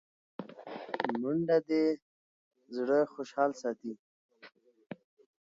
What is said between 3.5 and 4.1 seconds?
ساتي